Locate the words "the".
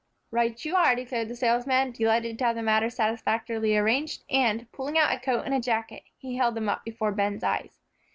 1.27-1.35, 2.55-2.63